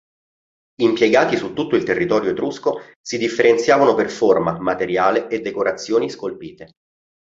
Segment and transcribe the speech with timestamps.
[0.79, 6.71] Impiegati su tutto il territorio etrusco si differenziavano per forma, materiale e decorazioni scolpite.